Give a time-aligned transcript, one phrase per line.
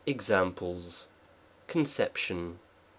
[0.07, 1.09] EXAMPLES.
[1.67, 2.57] Conception.